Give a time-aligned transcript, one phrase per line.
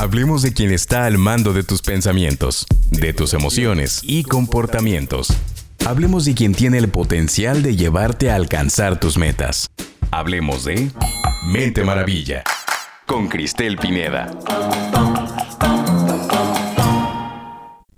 [0.00, 5.28] Hablemos de quien está al mando de tus pensamientos, de tus emociones y comportamientos.
[5.86, 9.66] Hablemos de quien tiene el potencial de llevarte a alcanzar tus metas.
[10.10, 10.90] Hablemos de
[11.52, 12.44] Mente Maravilla
[13.04, 14.30] con Cristel Pineda.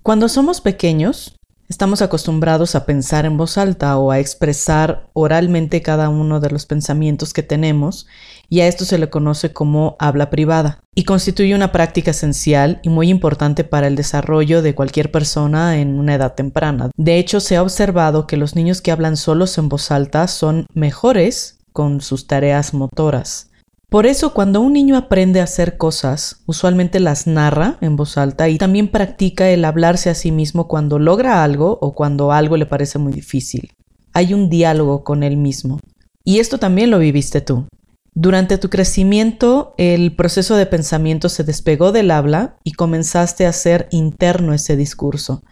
[0.01, 1.37] Cuando somos pequeños,
[1.69, 6.65] estamos acostumbrados a pensar en voz alta o a expresar oralmente cada uno de los
[6.65, 8.07] pensamientos que tenemos
[8.49, 12.89] y a esto se le conoce como habla privada y constituye una práctica esencial y
[12.89, 16.91] muy importante para el desarrollo de cualquier persona en una edad temprana.
[16.95, 20.67] De hecho, se ha observado que los niños que hablan solos en voz alta son
[20.73, 23.49] mejores con sus tareas motoras.
[23.93, 28.49] Por eso cuando un niño aprende a hacer cosas, usualmente las narra en voz alta
[28.49, 32.65] y también practica el hablarse a sí mismo cuando logra algo o cuando algo le
[32.65, 33.71] parece muy difícil.
[34.11, 35.79] Hay un diálogo con él mismo.
[36.23, 37.67] Y esto también lo viviste tú.
[38.15, 43.89] Durante tu crecimiento, el proceso de pensamiento se despegó del habla y comenzaste a hacer
[43.91, 45.43] interno ese discurso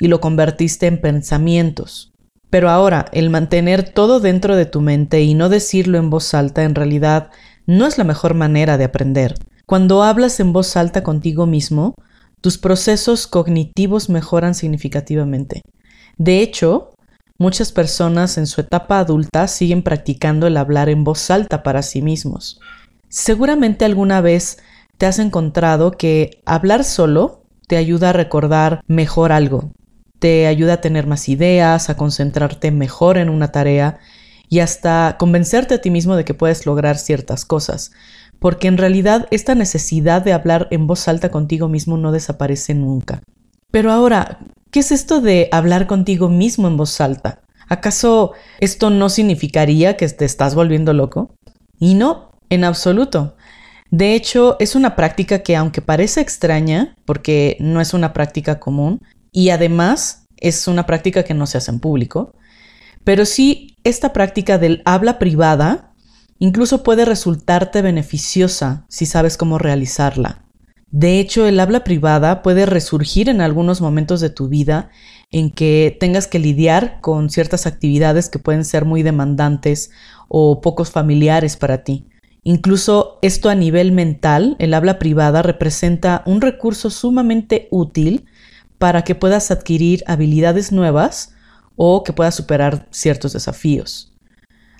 [0.00, 2.12] y lo convertiste en pensamientos.
[2.50, 6.64] Pero ahora, el mantener todo dentro de tu mente y no decirlo en voz alta
[6.64, 7.30] en realidad
[7.66, 9.34] no es la mejor manera de aprender.
[9.66, 11.94] Cuando hablas en voz alta contigo mismo,
[12.40, 15.62] tus procesos cognitivos mejoran significativamente.
[16.18, 16.90] De hecho,
[17.38, 22.02] muchas personas en su etapa adulta siguen practicando el hablar en voz alta para sí
[22.02, 22.60] mismos.
[23.08, 24.58] Seguramente alguna vez
[24.98, 29.72] te has encontrado que hablar solo te ayuda a recordar mejor algo,
[30.18, 33.98] te ayuda a tener más ideas, a concentrarte mejor en una tarea
[34.54, 37.90] y hasta convencerte a ti mismo de que puedes lograr ciertas cosas,
[38.38, 43.20] porque en realidad esta necesidad de hablar en voz alta contigo mismo no desaparece nunca.
[43.72, 44.38] Pero ahora,
[44.70, 47.42] ¿qué es esto de hablar contigo mismo en voz alta?
[47.68, 51.34] ¿Acaso esto no significaría que te estás volviendo loco?
[51.80, 53.34] Y no, en absoluto.
[53.90, 59.00] De hecho, es una práctica que aunque parece extraña, porque no es una práctica común,
[59.32, 62.36] y además es una práctica que no se hace en público,
[63.04, 65.92] pero sí, esta práctica del habla privada
[66.38, 70.44] incluso puede resultarte beneficiosa si sabes cómo realizarla.
[70.90, 74.90] De hecho, el habla privada puede resurgir en algunos momentos de tu vida
[75.30, 79.90] en que tengas que lidiar con ciertas actividades que pueden ser muy demandantes
[80.28, 82.06] o pocos familiares para ti.
[82.44, 88.26] Incluso esto a nivel mental, el habla privada representa un recurso sumamente útil
[88.78, 91.33] para que puedas adquirir habilidades nuevas
[91.76, 94.12] o que pueda superar ciertos desafíos.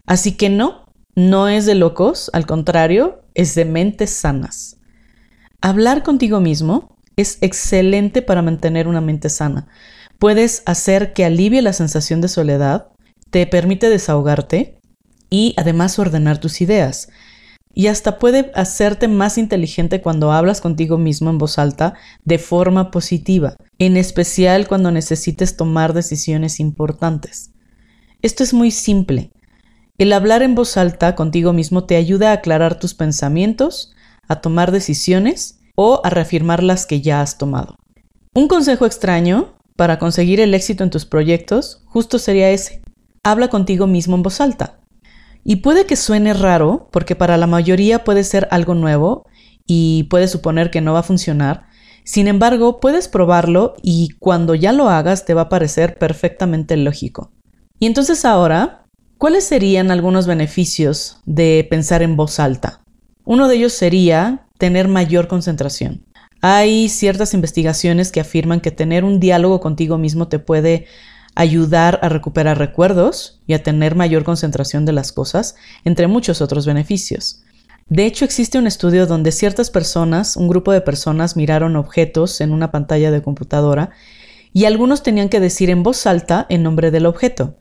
[0.06, 4.76] Así que no, no es de locos, al contrario, es de mentes sanas.
[5.60, 9.68] Hablar contigo mismo es excelente para mantener una mente sana.
[10.18, 12.88] Puedes hacer que alivie la sensación de soledad,
[13.30, 14.78] te permite desahogarte
[15.30, 17.08] y además ordenar tus ideas
[17.74, 21.94] y hasta puede hacerte más inteligente cuando hablas contigo mismo en voz alta
[22.24, 27.50] de forma positiva, en especial cuando necesites tomar decisiones importantes.
[28.22, 29.30] Esto es muy simple.
[29.98, 33.94] El hablar en voz alta contigo mismo te ayuda a aclarar tus pensamientos,
[34.28, 37.76] a tomar decisiones o a reafirmar las que ya has tomado.
[38.34, 42.82] Un consejo extraño para conseguir el éxito en tus proyectos justo sería ese.
[43.22, 44.80] Habla contigo mismo en voz alta.
[45.44, 49.26] Y puede que suene raro, porque para la mayoría puede ser algo nuevo
[49.66, 51.68] y puede suponer que no va a funcionar.
[52.04, 57.32] Sin embargo, puedes probarlo y cuando ya lo hagas te va a parecer perfectamente lógico.
[57.80, 58.84] Y entonces ahora,
[59.18, 62.82] ¿cuáles serían algunos beneficios de pensar en voz alta?
[63.24, 66.04] Uno de ellos sería tener mayor concentración.
[66.42, 70.86] Hay ciertas investigaciones que afirman que tener un diálogo contigo mismo te puede
[71.34, 76.66] ayudar a recuperar recuerdos y a tener mayor concentración de las cosas, entre muchos otros
[76.66, 77.43] beneficios.
[77.88, 82.50] De hecho, existe un estudio donde ciertas personas, un grupo de personas, miraron objetos en
[82.52, 83.90] una pantalla de computadora
[84.52, 87.58] y algunos tenían que decir en voz alta el nombre del objeto,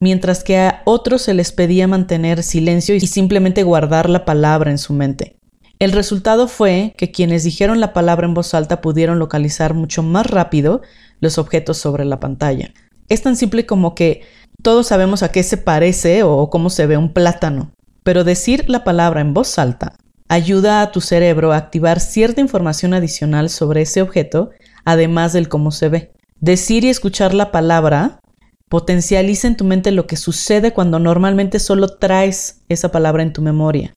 [0.00, 4.78] mientras que a otros se les pedía mantener silencio y simplemente guardar la palabra en
[4.78, 5.36] su mente.
[5.78, 10.26] El resultado fue que quienes dijeron la palabra en voz alta pudieron localizar mucho más
[10.26, 10.80] rápido
[11.20, 12.72] los objetos sobre la pantalla.
[13.10, 14.22] Es tan simple como que
[14.62, 17.72] todos sabemos a qué se parece o cómo se ve un plátano,
[18.06, 19.96] pero decir la palabra en voz alta
[20.28, 24.50] ayuda a tu cerebro a activar cierta información adicional sobre ese objeto,
[24.84, 26.12] además del cómo se ve.
[26.38, 28.20] Decir y escuchar la palabra
[28.68, 33.42] potencializa en tu mente lo que sucede cuando normalmente solo traes esa palabra en tu
[33.42, 33.92] memoria.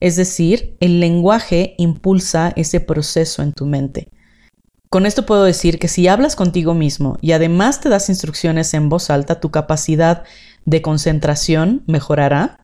[0.00, 4.08] Es decir, el lenguaje impulsa ese proceso en tu mente.
[4.88, 8.88] Con esto puedo decir que si hablas contigo mismo y además te das instrucciones en
[8.88, 10.24] voz alta, tu capacidad
[10.64, 12.59] de concentración mejorará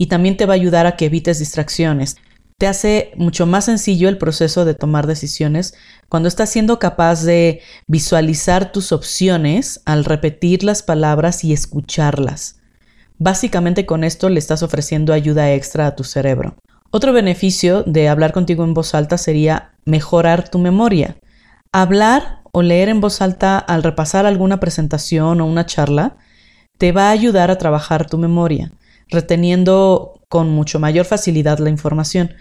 [0.00, 2.16] y también te va a ayudar a que evites distracciones.
[2.56, 5.74] te hace mucho más sencillo el proceso de tomar decisiones
[6.10, 12.60] cuando estás siendo capaz de visualizar tus opciones al repetir las palabras y escucharlas.
[13.18, 16.56] Básicamente con esto le estás ofreciendo ayuda extra a tu cerebro.
[16.90, 21.16] Otro beneficio de hablar contigo en voz alta sería mejorar tu memoria.
[21.72, 26.16] Hablar o leer en voz alta al repasar alguna presentación o una charla
[26.78, 28.72] te va a ayudar a trabajar tu memoria,
[29.10, 32.34] reteniendo con mucho mayor facilidad la información.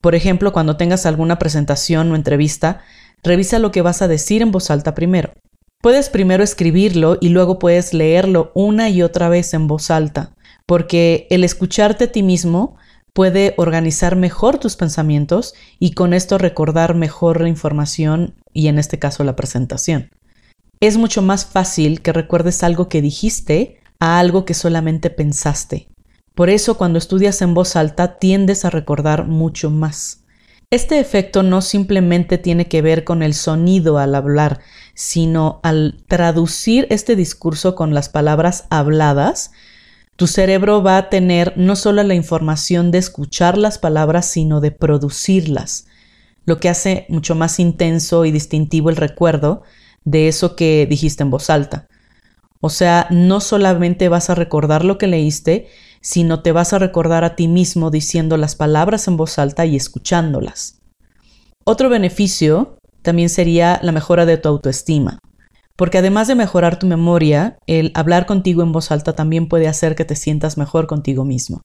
[0.00, 2.80] Por ejemplo, cuando tengas alguna presentación o entrevista,
[3.22, 5.32] revisa lo que vas a decir en voz alta primero.
[5.80, 10.34] Puedes primero escribirlo y luego puedes leerlo una y otra vez en voz alta,
[10.66, 12.76] porque el escucharte a ti mismo
[13.12, 18.98] puede organizar mejor tus pensamientos y con esto recordar mejor la información y en este
[18.98, 20.10] caso la presentación.
[20.80, 25.88] Es mucho más fácil que recuerdes algo que dijiste a algo que solamente pensaste.
[26.38, 30.22] Por eso cuando estudias en voz alta tiendes a recordar mucho más.
[30.70, 34.60] Este efecto no simplemente tiene que ver con el sonido al hablar,
[34.94, 39.50] sino al traducir este discurso con las palabras habladas,
[40.14, 44.70] tu cerebro va a tener no solo la información de escuchar las palabras, sino de
[44.70, 45.88] producirlas,
[46.44, 49.64] lo que hace mucho más intenso y distintivo el recuerdo
[50.04, 51.88] de eso que dijiste en voz alta.
[52.60, 55.68] O sea, no solamente vas a recordar lo que leíste,
[56.00, 59.76] sino te vas a recordar a ti mismo diciendo las palabras en voz alta y
[59.76, 60.80] escuchándolas.
[61.64, 65.18] Otro beneficio también sería la mejora de tu autoestima.
[65.76, 69.94] Porque además de mejorar tu memoria, el hablar contigo en voz alta también puede hacer
[69.94, 71.62] que te sientas mejor contigo mismo.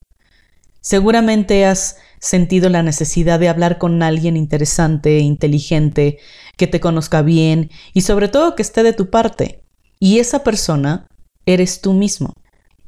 [0.82, 6.20] Seguramente has sentido la necesidad de hablar con alguien interesante, inteligente,
[6.58, 9.64] que te conozca bien y sobre todo que esté de tu parte.
[10.00, 11.08] Y esa persona
[11.46, 12.34] eres tú mismo.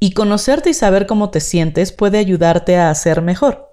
[0.05, 3.71] Y conocerte y saber cómo te sientes puede ayudarte a ser mejor.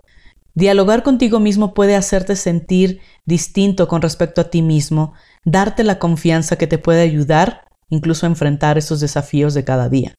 [0.54, 5.12] Dialogar contigo mismo puede hacerte sentir distinto con respecto a ti mismo
[5.44, 10.14] darte la confianza que te puede ayudar incluso a enfrentar esos desafíos de cada día.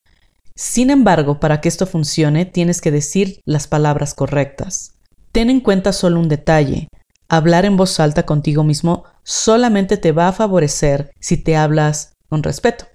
[0.53, 4.93] Sin embargo, para que esto funcione, tienes que decir las palabras correctas.
[5.31, 6.89] Ten en cuenta solo un detalle.
[7.27, 12.43] Hablar en voz alta contigo mismo solamente te va a favorecer si te hablas con
[12.43, 12.85] respeto.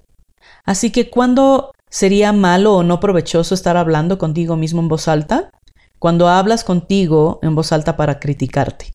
[0.64, 5.50] Así que, ¿cuándo sería malo o no provechoso estar hablando contigo mismo en voz alta?
[5.98, 8.92] Cuando hablas contigo en voz alta para criticarte.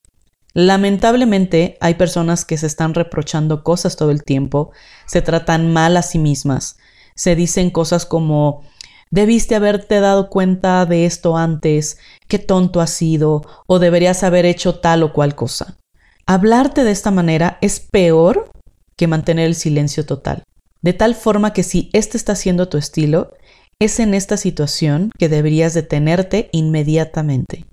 [0.54, 4.72] Lamentablemente hay personas que se están reprochando cosas todo el tiempo,
[5.08, 6.78] se tratan mal a sí mismas,
[7.16, 8.62] se dicen cosas como
[9.10, 11.98] debiste haberte dado cuenta de esto antes,
[12.28, 15.78] qué tonto has sido, o deberías haber hecho tal o cual cosa.
[16.26, 18.52] Hablarte de esta manera es peor
[18.96, 20.44] que mantener el silencio total.
[20.84, 23.32] De tal forma que si este está siendo tu estilo,
[23.80, 27.66] es en esta situación que deberías detenerte inmediatamente.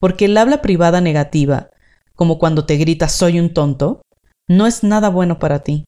[0.00, 1.70] Porque el habla privada negativa
[2.16, 4.00] como cuando te gritas soy un tonto,
[4.48, 5.84] no es nada bueno para ti.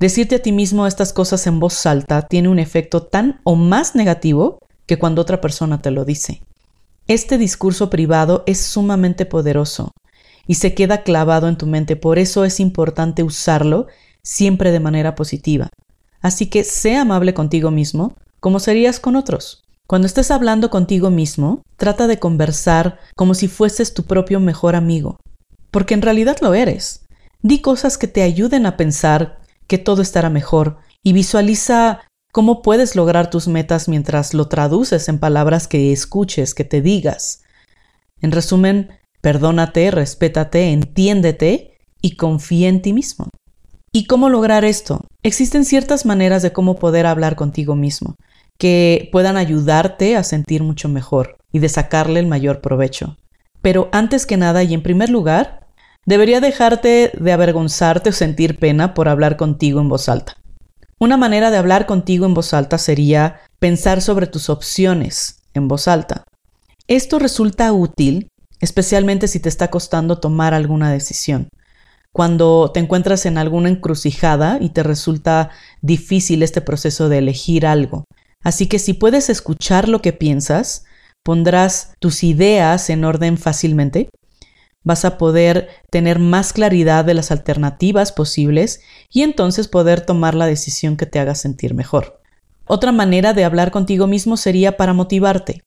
[0.00, 3.94] Decirte a ti mismo estas cosas en voz alta tiene un efecto tan o más
[3.94, 6.42] negativo que cuando otra persona te lo dice.
[7.06, 9.92] Este discurso privado es sumamente poderoso
[10.46, 13.86] y se queda clavado en tu mente, por eso es importante usarlo
[14.22, 15.68] siempre de manera positiva.
[16.20, 19.64] Así que sé amable contigo mismo como serías con otros.
[19.86, 25.18] Cuando estés hablando contigo mismo, trata de conversar como si fueses tu propio mejor amigo
[25.76, 27.04] porque en realidad lo eres.
[27.42, 32.00] Di cosas que te ayuden a pensar que todo estará mejor y visualiza
[32.32, 37.42] cómo puedes lograr tus metas mientras lo traduces en palabras que escuches, que te digas.
[38.22, 38.88] En resumen,
[39.20, 43.28] perdónate, respétate, entiéndete y confía en ti mismo.
[43.96, 45.06] ¿Y cómo lograr esto?
[45.22, 48.16] Existen ciertas maneras de cómo poder hablar contigo mismo,
[48.58, 53.16] que puedan ayudarte a sentir mucho mejor y de sacarle el mayor provecho.
[53.62, 55.66] Pero antes que nada y en primer lugar,
[56.04, 60.36] debería dejarte de avergonzarte o sentir pena por hablar contigo en voz alta.
[61.00, 65.88] Una manera de hablar contigo en voz alta sería pensar sobre tus opciones en voz
[65.88, 66.24] alta.
[66.86, 68.28] Esto resulta útil,
[68.60, 71.48] especialmente si te está costando tomar alguna decisión.
[72.16, 75.50] Cuando te encuentras en alguna encrucijada y te resulta
[75.82, 78.06] difícil este proceso de elegir algo.
[78.42, 80.86] Así que si puedes escuchar lo que piensas,
[81.22, 84.08] pondrás tus ideas en orden fácilmente
[84.82, 88.80] vas a poder tener más claridad de las alternativas posibles
[89.10, 92.22] y entonces poder tomar la decisión que te haga sentir mejor.
[92.66, 95.64] Otra manera de hablar contigo mismo sería para motivarte.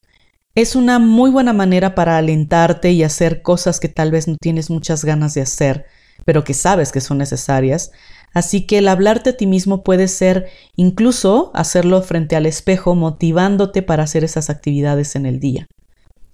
[0.56, 4.72] Es una muy buena manera para alentarte y hacer cosas que tal vez no tienes
[4.72, 5.86] muchas ganas de hacer,
[6.26, 7.92] pero que sabes que son necesarias.
[8.34, 13.82] Así que el hablarte a ti mismo puede ser incluso hacerlo frente al espejo motivándote
[13.82, 15.68] para hacer esas actividades en el día.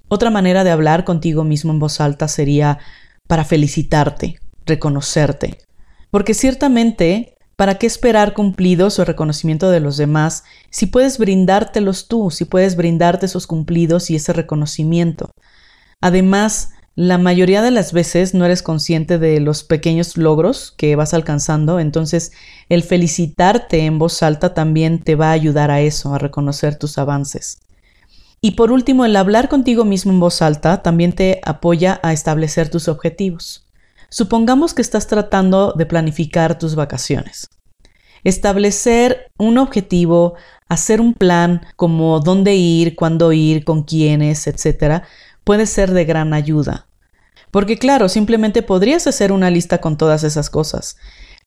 [0.07, 2.79] Otra manera de hablar contigo mismo en voz alta sería
[3.27, 5.57] para felicitarte, reconocerte.
[6.11, 12.29] Porque ciertamente, ¿para qué esperar cumplidos o reconocimiento de los demás si puedes brindártelos tú,
[12.29, 15.31] si puedes brindarte esos cumplidos y ese reconocimiento?
[16.01, 21.13] Además, la mayoría de las veces no eres consciente de los pequeños logros que vas
[21.13, 22.31] alcanzando, entonces
[22.69, 26.97] el felicitarte en voz alta también te va a ayudar a eso, a reconocer tus
[26.97, 27.59] avances.
[28.39, 32.69] Y por último, el hablar contigo mismo en voz alta también te apoya a establecer
[32.69, 33.65] tus objetivos.
[34.09, 37.49] Supongamos que estás tratando de planificar tus vacaciones.
[38.23, 40.35] Establecer un objetivo,
[40.69, 45.03] hacer un plan como dónde ir, cuándo ir, con quiénes, etc.,
[45.45, 46.87] puede ser de gran ayuda.
[47.51, 50.97] Porque claro, simplemente podrías hacer una lista con todas esas cosas,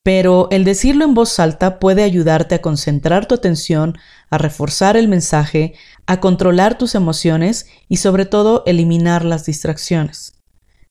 [0.03, 3.99] pero el decirlo en voz alta puede ayudarte a concentrar tu atención,
[4.31, 5.75] a reforzar el mensaje,
[6.07, 10.39] a controlar tus emociones y sobre todo eliminar las distracciones.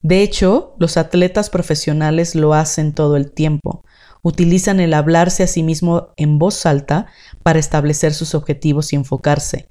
[0.03, 3.83] De hecho, los atletas profesionales lo hacen todo el tiempo.
[4.21, 7.07] Utilizan el hablarse a sí mismo en voz alta
[7.43, 9.67] para establecer sus objetivos y enfocarse.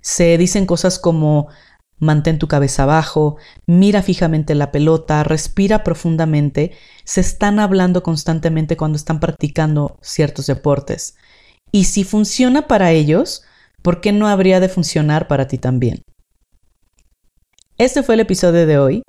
[0.00, 1.48] Se dicen cosas como
[1.98, 3.36] mantén tu cabeza abajo,
[3.66, 6.72] mira fijamente la pelota, respira profundamente.
[7.04, 11.16] Se están hablando constantemente cuando están practicando ciertos deportes.
[11.72, 13.42] Y si funciona para ellos,
[13.82, 16.02] ¿por qué no habría de funcionar para ti también?
[17.78, 19.02] Este fue el episodio de hoy.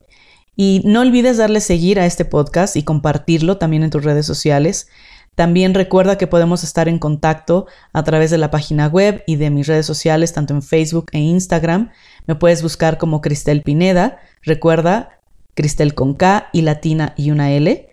[0.57, 4.87] Y no olvides darle seguir a este podcast y compartirlo también en tus redes sociales.
[5.35, 9.49] También recuerda que podemos estar en contacto a través de la página web y de
[9.49, 11.91] mis redes sociales, tanto en Facebook e Instagram.
[12.27, 14.20] Me puedes buscar como Cristel Pineda.
[14.41, 15.20] Recuerda,
[15.53, 17.89] Cristel con K y latina y una L.